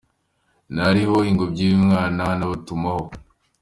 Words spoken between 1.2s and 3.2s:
ingobyi y’umwana; anabatumaho